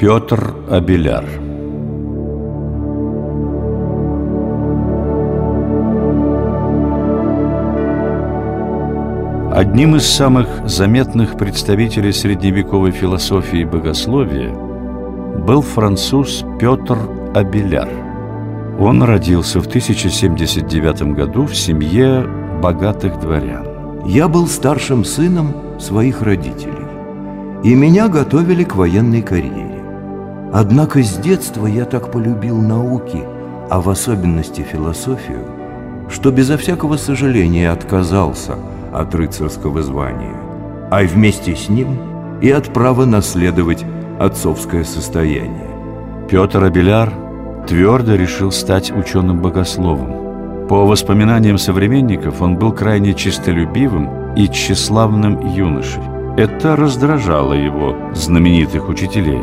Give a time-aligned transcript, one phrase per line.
[0.00, 1.24] Петр Абеляр
[9.52, 16.98] Одним из самых заметных представителей средневековой философии и богословия был француз Петр
[17.32, 17.88] Абеляр.
[18.80, 22.26] Он родился в 1079 году в семье
[22.60, 23.64] богатых дворян.
[24.06, 26.88] Я был старшим сыном своих родителей,
[27.62, 29.73] и меня готовили к военной карьере.
[30.54, 33.22] Однако с детства я так полюбил науки,
[33.68, 35.44] а в особенности философию,
[36.08, 38.54] что безо всякого сожаления отказался–
[38.94, 40.36] от рыцарского звания,
[40.90, 41.98] а вместе с ним
[42.40, 43.84] и от права наследовать
[44.20, 45.70] отцовское состояние.
[46.30, 47.12] Петр Абеляр
[47.66, 50.68] твердо решил стать ученым-богословом.
[50.68, 56.02] По воспоминаниям современников, он был крайне честолюбивым и тщеславным юношей.
[56.36, 59.42] Это раздражало его знаменитых учителей.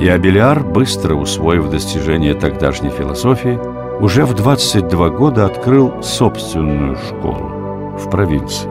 [0.00, 3.58] И Абеляр, быстро усвоив достижения тогдашней философии,
[4.00, 8.68] уже в 22 года открыл собственную школу в провинции.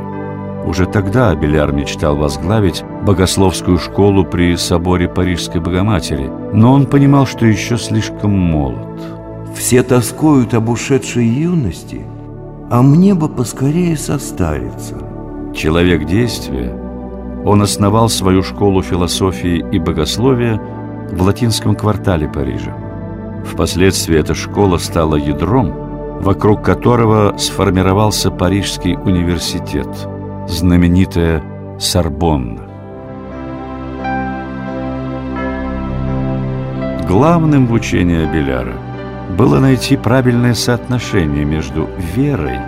[0.66, 7.46] Уже тогда Абеляр мечтал возглавить богословскую школу при соборе Парижской Богоматери, но он понимал, что
[7.46, 9.02] еще слишком молод.
[9.56, 12.02] Все тоскуют об ушедшей юности,
[12.70, 14.96] а мне бы поскорее состариться.
[15.56, 16.73] Человек действия,
[17.46, 20.59] он основал свою школу философии и богословия
[21.11, 22.75] в латинском квартале Парижа.
[23.45, 29.88] Впоследствии эта школа стала ядром, вокруг которого сформировался Парижский университет–
[30.47, 31.44] знаменитая
[31.80, 32.62] Сорбонна.
[37.08, 38.73] Главным в учении Абеляра
[39.38, 42.59] было найти правильное соотношение между верой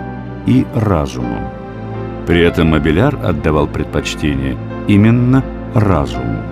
[0.46, 1.48] и разумом.
[2.26, 5.42] При этом Абеляр отдавал предпочтение именно
[5.74, 6.42] разуму.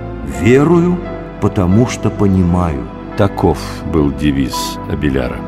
[0.40, 0.98] «Верую,
[1.40, 2.86] потому что понимаю».
[3.16, 3.58] Таков
[3.92, 5.38] был девиз Абеляра.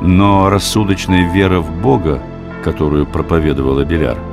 [0.00, 2.20] Но рассудочная вера в Бога,
[2.64, 4.18] которую проповедовал Абеляр–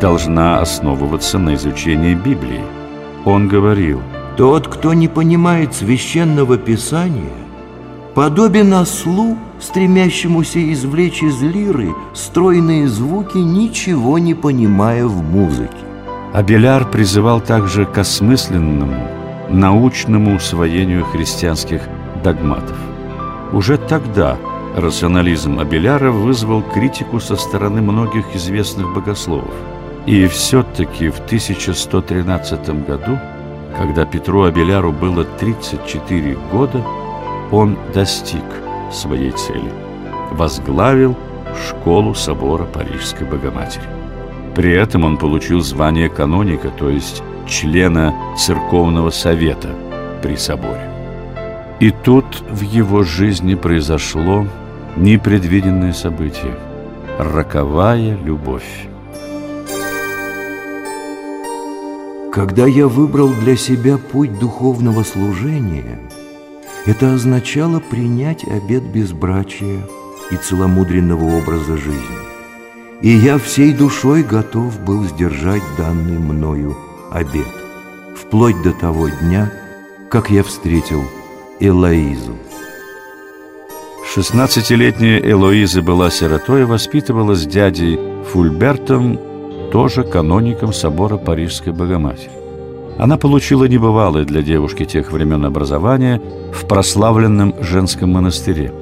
[0.00, 2.62] должна основываться на изучении Библии.
[3.24, 4.00] Он говорил,
[4.36, 7.36] «Тот, кто не понимает священного писания,
[8.14, 15.70] подобен ослу, стремящемуся извлечь из лиры стройные звуки, ничего не понимая в музыке».
[16.32, 19.06] Абеляр призывал также к осмысленному,
[19.50, 21.82] научному усвоению христианских
[22.24, 22.76] догматов.
[23.52, 24.36] Уже тогда
[24.76, 29.54] рационализм Абеляра вызвал критику со стороны многих известных богословов–
[30.06, 33.18] и все-таки в 1113 году,
[33.76, 36.84] когда Петру Абеляру было 34 года,
[37.52, 38.44] он достиг
[38.90, 39.70] своей цели.
[40.32, 41.16] Возглавил
[41.68, 43.84] школу собора Парижской Богоматери.
[44.54, 49.74] При этом он получил звание каноника, то есть члена церковного совета
[50.22, 50.88] при соборе.
[51.80, 54.46] И тут в его жизни произошло
[54.96, 56.54] непредвиденное событие–
[57.18, 58.86] роковая любовь.
[62.32, 65.98] Когда я выбрал для себя путь духовного служения,
[66.86, 69.80] это означало принять обет безбрачия
[70.30, 72.20] и целомудренного образа жизни.
[73.02, 76.76] И я всей душой готов был сдержать данный мною
[77.10, 77.46] обет,
[78.16, 79.52] вплоть до того дня,
[80.08, 81.02] как я встретил
[81.60, 82.36] Элоизу.
[84.12, 87.98] Шестнадцатилетняя Элоиза была сиротой и воспитывалась дядей
[88.32, 89.18] Фульбертом
[89.70, 92.32] тоже каноником собора Парижской Богоматери.
[92.98, 96.20] Она получила небывалое для девушки тех времен образование
[96.52, 98.72] в прославленном женском монастыре.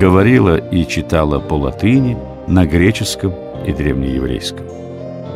[0.00, 3.32] Говорила и читала по латыни, на греческом
[3.64, 4.83] и древнееврейском.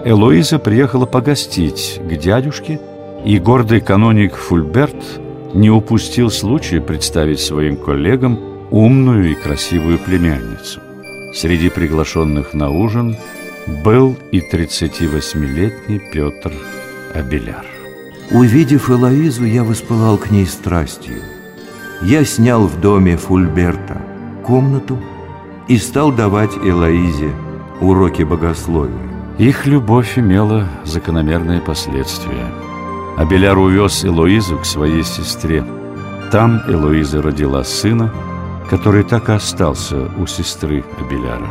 [0.05, 2.81] Элоиза приехала погостить к дядюшке,
[3.25, 5.21] и гордый каноник Фульберт
[5.55, 8.39] не упустил случая представить своим коллегам
[8.71, 10.81] умную и красивую племянницу.
[11.35, 13.17] Среди приглашенных на ужин–
[13.69, 16.53] был и 38-летний Петр
[17.15, 17.67] Абеляр.
[18.31, 21.17] Увидев Элоизу, я воспылал к ней страстью.
[22.03, 24.01] Я снял в доме Фульберта
[24.45, 24.99] комнату
[25.67, 27.31] и стал давать Элоизе
[27.81, 29.18] уроки богословия.
[29.39, 32.53] Их любовь имела закономерные последствия.
[33.17, 35.65] Абеляр увез Элоизу к своей сестре.
[36.33, 38.13] Там Элоиза родила сына,
[38.69, 41.49] который так и остался у сестры Абеляра.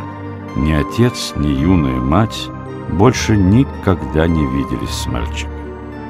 [0.56, 2.48] Ни отец, ни юная мать
[2.92, 5.52] больше никогда не виделись с мальчиком.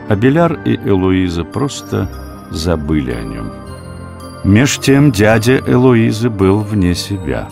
[0.08, 2.10] Абеляр и Элоиза просто
[2.50, 3.52] забыли о нем.
[4.42, 7.48] Меж тем дядя Элоизы был вне себя.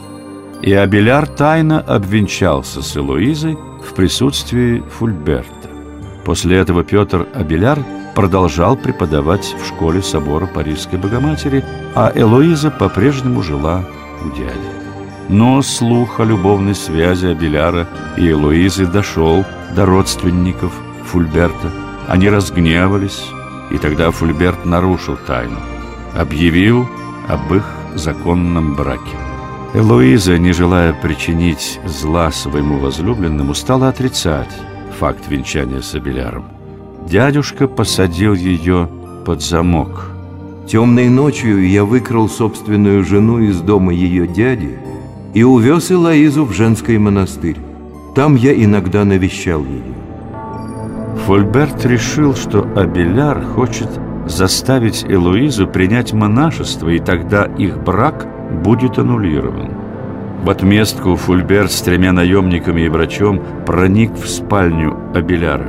[0.62, 3.56] И Абеляр тайно обвенчался с Элоизой
[3.86, 5.70] в присутствии Фульберта.
[6.24, 7.78] После этого Петр Абеляр
[8.14, 11.62] продолжал преподавать в школе собора Парижской Богоматери,
[11.94, 13.84] а Элоиза по-прежнему жила
[14.24, 14.76] у дяди.
[15.28, 17.86] Но слух о любовной связи Абеляра
[18.16, 19.44] и Элоизы дошел
[19.74, 20.72] до родственников
[21.04, 21.70] Фульберта.
[22.08, 23.26] Они разгневались,
[23.70, 25.58] и тогда Фульберт нарушил тайну,
[26.16, 26.88] объявил
[27.28, 27.64] об их
[27.94, 29.25] законном браке.
[29.76, 34.48] Элоиза, не желая причинить зла своему возлюбленному, стала отрицать
[34.98, 36.46] факт венчания с Абеляром.
[37.06, 38.88] Дядюшка посадил ее
[39.26, 40.12] под замок.
[40.66, 44.78] Темной ночью я выкрал собственную жену из дома ее дяди
[45.34, 47.58] и увез Элоизу в женский монастырь.
[48.14, 49.94] Там я иногда навещал ее.
[51.26, 53.90] Фольберт решил, что Абеляр хочет
[54.26, 59.70] заставить Элоизу принять монашество, и тогда их брак будет аннулирован.
[60.42, 65.66] В отместку Фульберт с тремя наемниками и врачом проник в спальню Абеляра.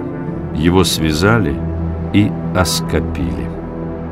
[0.56, 1.56] Его связали
[2.14, 3.50] и оскопили.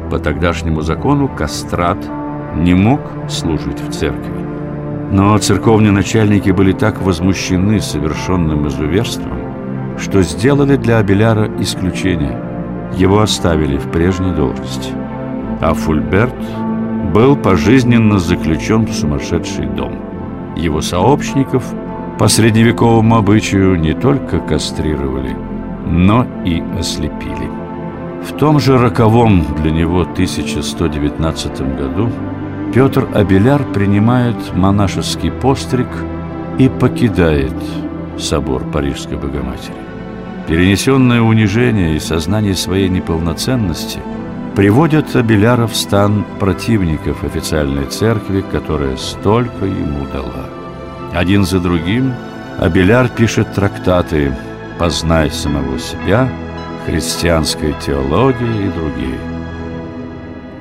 [0.09, 1.97] По тогдашнему закону кастрат
[2.55, 4.33] не мог служить в церкви.
[5.11, 9.39] Но церковные начальники были так возмущены совершенным изуверством,
[9.99, 12.39] что сделали для Абеляра исключение.
[12.95, 14.93] Его оставили в прежней должности.
[15.61, 16.33] А Фульберт
[17.13, 19.99] был пожизненно заключен в сумасшедший дом.
[20.55, 21.63] Его сообщников
[22.19, 25.35] по средневековому обычаю не только кастрировали,
[25.85, 27.49] но и ослепили.
[28.23, 32.09] В том же роковом для него 1119 году
[32.73, 35.87] Петр Абеляр принимает монашеский постриг
[36.57, 37.53] и покидает
[38.17, 39.75] собор Парижской Богоматери.
[40.47, 43.99] Перенесенное унижение и сознание своей неполноценности
[44.55, 50.45] приводят Абеляра в стан противников официальной церкви, которая столько ему дала.
[51.13, 52.13] Один за другим
[52.57, 54.33] Абеляр пишет трактаты
[54.79, 56.29] «Познай самого себя»,
[56.85, 59.19] «Христианская теология» и другие.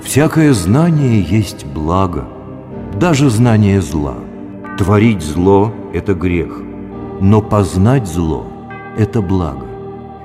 [0.02, 2.24] Всякое знание есть благо,
[2.98, 4.16] даже знание зла.
[4.76, 6.52] Творить зло– это грех,
[7.20, 8.46] но познать зло–
[8.98, 9.73] это благо.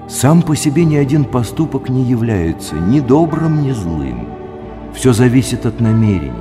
[0.10, 4.28] Сам по себе ни один поступок не является ни добрым, ни злым.
[4.92, 6.32] Все зависит от намерений.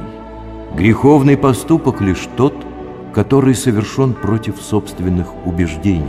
[0.75, 2.55] Греховный поступок лишь тот,
[3.13, 6.07] который совершен против собственных убеждений.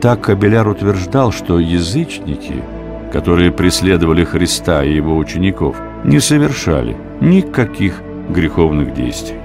[0.00, 2.64] Так Кабеляр утверждал, что язычники,
[3.12, 9.38] которые преследовали Христа и его учеников, не совершали никаких греховных действий.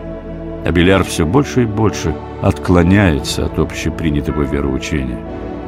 [0.66, 5.20] Абеляр все больше и больше отклоняется от общепринятого вероучения.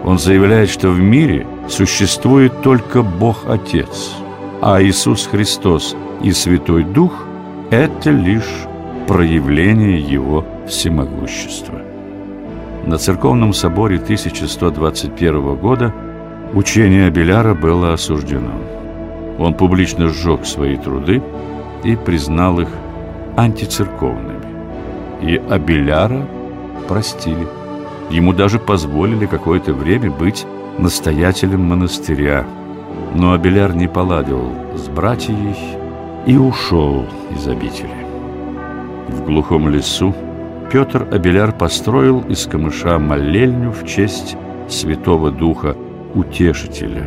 [0.04, 4.16] Он заявляет, что в мире существует только Бог Отец,
[4.62, 7.14] а Иисус Христос и Святой Дух–
[7.72, 8.68] это лишь
[9.08, 11.82] проявление Его всемогущества.
[12.86, 15.94] На церковном соборе 1121 года
[16.54, 18.52] учение Абеляра было осуждено.
[19.40, 21.22] Он публично сжег свои труды
[21.86, 22.68] и признал их
[23.38, 24.44] антицерковными.
[25.22, 26.28] И Абеляра
[26.90, 27.48] простили.
[28.14, 30.46] Ему даже позволили какое-то время быть
[30.78, 32.46] настоятелем монастыря.
[33.16, 35.56] Но Абеляр не поладил с братьей
[36.28, 38.06] и ушел из обители.
[39.08, 40.14] В глухом лесу
[40.72, 44.38] Петр Абеляр построил из камыша молельню в честь
[44.70, 45.76] Святого Духа
[46.14, 47.06] Утешителя.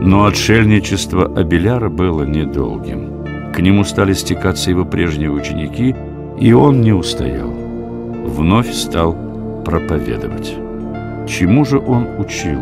[0.00, 3.16] Но отшельничество Абеляра было недолгим.
[3.56, 5.94] К нему стали стекаться его прежние ученики,
[6.38, 7.50] и он не устоял.
[7.50, 9.16] Вновь стал
[9.64, 10.54] проповедовать.
[11.26, 12.60] Чему же он учил?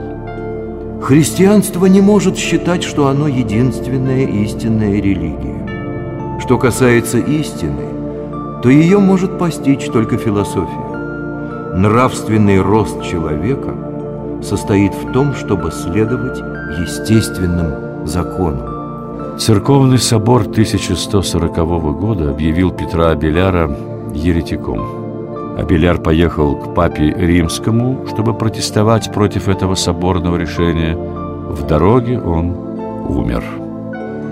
[1.02, 6.40] Христианство не может считать, что оно единственная истинная религия.
[6.40, 11.74] Что касается истины, то ее может постичь только философия.
[11.76, 13.74] Нравственный рост человека
[14.42, 16.38] состоит в том, чтобы следовать
[16.78, 18.73] естественным законам.
[19.38, 21.56] Церковный собор 1140
[21.98, 23.68] года объявил Петра Абеляра
[24.14, 25.58] еретиком.
[25.58, 30.94] Абеляр поехал к папе римскому, чтобы протестовать против этого соборного решения.
[30.96, 32.50] В дороге он
[33.08, 33.42] умер.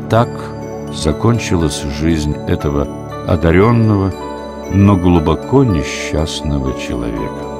[0.09, 0.29] Так
[0.95, 2.87] закончилась жизнь этого
[3.27, 4.13] одаренного,
[4.73, 7.52] но глубоко несчастного человека.